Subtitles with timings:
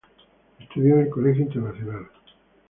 [0.59, 2.09] Estudió en el Colegio Internacional.